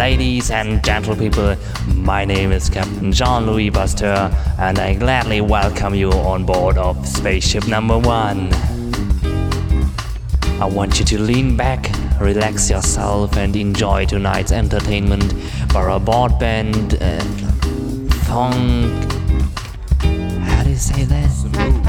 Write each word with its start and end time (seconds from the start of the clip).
Ladies 0.00 0.50
and 0.50 0.82
gentle 0.82 1.14
people, 1.14 1.56
my 1.94 2.24
name 2.24 2.52
is 2.52 2.70
Captain 2.70 3.12
Jean-Louis 3.12 3.70
Pasteur, 3.70 4.34
and 4.58 4.78
I 4.78 4.94
gladly 4.94 5.42
welcome 5.42 5.94
you 5.94 6.10
on 6.10 6.46
board 6.46 6.78
of 6.78 7.06
Spaceship 7.06 7.68
Number 7.68 7.98
One. 7.98 8.48
I 10.58 10.64
want 10.64 10.98
you 10.98 11.04
to 11.04 11.20
lean 11.20 11.54
back, 11.54 11.90
relax 12.18 12.70
yourself, 12.70 13.36
and 13.36 13.54
enjoy 13.54 14.06
tonight's 14.06 14.52
entertainment 14.52 15.34
for 15.70 15.90
a 15.90 16.00
board 16.00 16.38
band 16.38 16.94
uh, 17.02 17.20
funk. 18.24 19.04
How 20.00 20.62
do 20.64 20.70
you 20.70 20.76
say 20.76 21.04
that? 21.04 21.79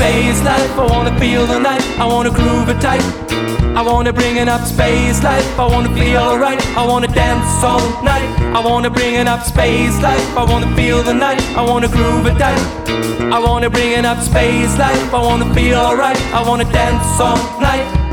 Space 0.00 0.42
life. 0.42 0.78
I 0.78 0.86
wanna 0.86 1.12
feel 1.20 1.44
the 1.46 1.58
night. 1.58 1.84
I 1.98 2.06
wanna 2.06 2.30
groove 2.30 2.70
it 2.70 2.80
tight. 2.80 3.04
I 3.76 3.82
wanna 3.82 4.14
bring 4.14 4.36
it 4.38 4.48
up 4.48 4.62
space 4.62 5.22
life. 5.22 5.46
I 5.58 5.66
wanna 5.72 5.92
feel 5.94 6.16
alright. 6.16 6.60
I 6.74 6.86
wanna 6.90 7.08
dance 7.08 7.52
all 7.62 7.84
night. 8.02 8.28
I 8.56 8.60
wanna 8.64 8.88
bring 8.88 9.14
it 9.16 9.28
up 9.28 9.42
space 9.42 9.96
life. 10.00 10.26
I 10.38 10.44
wanna 10.50 10.74
feel 10.74 11.02
the 11.02 11.12
night. 11.12 11.42
I 11.54 11.62
wanna 11.70 11.88
groove 11.88 12.24
it 12.30 12.38
tight. 12.38 12.62
I 13.36 13.38
wanna 13.46 13.68
bring 13.68 13.92
it 13.92 14.06
up 14.06 14.20
space 14.30 14.72
life. 14.78 15.12
I 15.12 15.20
wanna 15.28 15.52
feel 15.54 15.78
alright. 15.78 16.20
I 16.32 16.40
wanna 16.48 16.64
dance 16.72 17.20
all 17.20 17.40
night. 17.60 18.09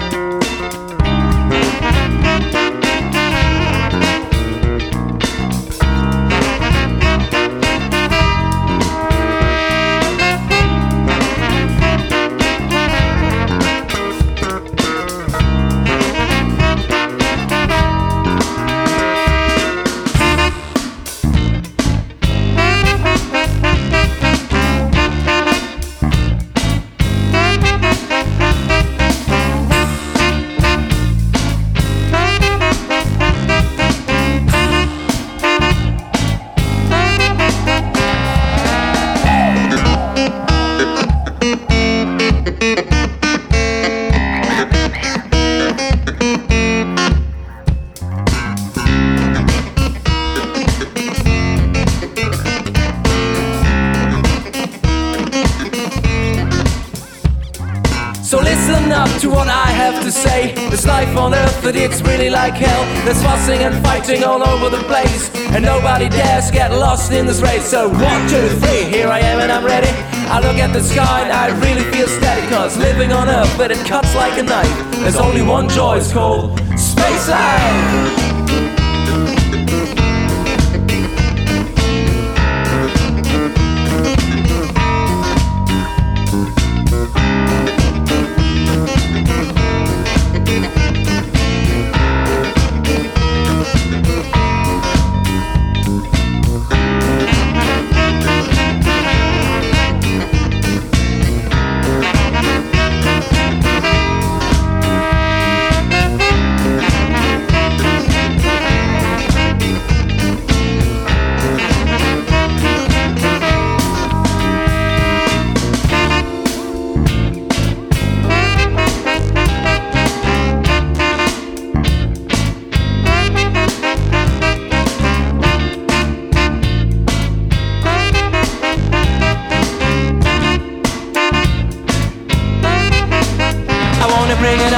To 60.08 60.12
say. 60.14 60.54
There's 60.70 60.86
life 60.86 61.18
on 61.18 61.34
earth, 61.34 61.60
but 61.62 61.76
it's 61.76 62.02
really 62.02 62.30
like 62.30 62.54
hell. 62.54 62.84
There's 63.04 63.22
fussing 63.22 63.60
and 63.60 63.76
fighting 63.84 64.24
all 64.24 64.42
over 64.42 64.70
the 64.70 64.82
place. 64.84 65.30
And 65.54 65.66
nobody 65.66 66.08
dares 66.08 66.50
get 66.50 66.72
lost 66.72 67.12
in 67.12 67.26
this 67.26 67.42
race. 67.42 67.66
So 67.66 67.90
one, 67.90 68.22
two, 68.30 68.48
three, 68.62 68.86
here 68.86 69.10
I 69.10 69.20
am 69.20 69.40
and 69.42 69.52
I'm 69.52 69.66
ready. 69.66 69.90
I 70.30 70.40
look 70.40 70.58
at 70.58 70.72
the 70.72 70.82
sky 70.82 71.24
and 71.24 71.34
I 71.34 71.48
really 71.60 71.84
feel 71.92 72.08
steady. 72.08 72.48
Cause 72.48 72.78
living 72.78 73.12
on 73.12 73.28
earth, 73.28 73.54
but 73.58 73.70
it 73.70 73.86
cuts 73.86 74.16
like 74.16 74.38
a 74.40 74.44
knife. 74.44 74.78
There's 75.02 75.18
only 75.18 75.42
one 75.42 75.68
joy, 75.68 75.98
it's 75.98 76.14
called 76.14 76.58
space 76.78 77.28
life. 77.28 78.77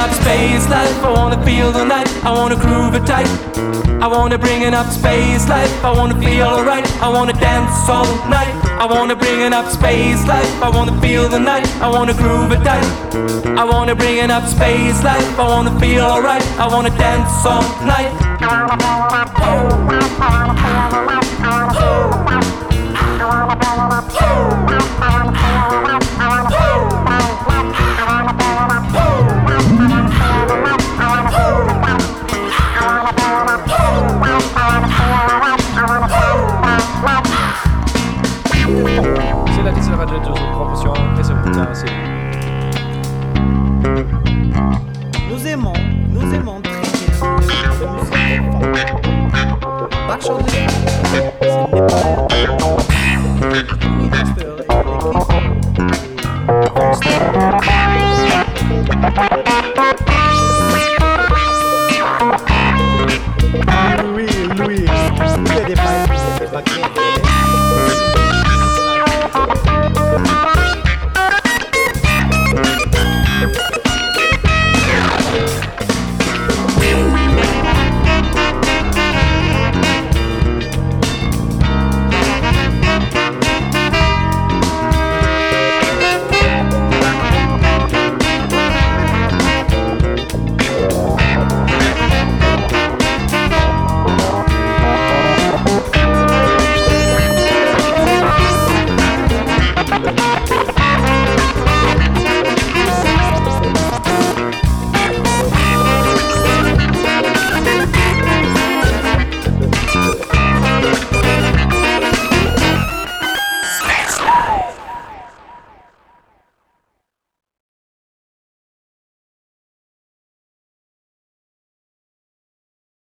Up 0.00 0.10
space 0.22 0.66
life. 0.68 0.96
I 1.04 1.10
wanna 1.12 1.38
feel 1.44 1.70
the 1.72 1.84
night. 1.84 2.08
I 2.24 2.32
wanna 2.32 2.56
groove 2.56 2.94
it 2.94 3.04
tight. 3.06 3.28
I 4.00 4.06
wanna 4.08 4.38
bring 4.38 4.62
it 4.62 4.72
up 4.72 4.88
space 4.90 5.46
life. 5.48 5.72
I 5.84 5.90
wanna 5.92 6.16
feel 6.18 6.46
alright. 6.46 6.86
I 7.02 7.08
wanna 7.08 7.34
dance 7.34 7.88
all 7.88 8.08
night. 8.28 8.54
I 8.82 8.86
wanna 8.86 9.14
bring 9.14 9.40
it 9.46 9.52
up 9.52 9.66
space 9.78 10.22
life. 10.26 10.50
I 10.62 10.70
wanna 10.76 10.98
feel 11.02 11.28
the 11.28 11.38
night. 11.38 11.66
I 11.86 11.88
wanna 11.88 12.14
groove 12.14 12.50
it 12.52 12.62
tight. 12.64 12.88
I 13.62 13.64
wanna 13.72 13.94
bring 13.94 14.16
it 14.24 14.30
up 14.30 14.44
space 14.56 14.98
life. 15.04 15.28
I 15.38 15.46
wanna 15.52 15.78
feel 15.78 16.04
alright. 16.12 16.44
I 16.58 16.66
wanna 16.72 16.92
dance 16.96 17.44
all 17.44 17.64
night. 17.84 18.12
C'est 21.72 22.29
chaude. 50.20 50.60